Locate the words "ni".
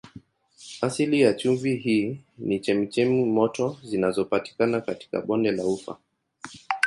2.37-2.59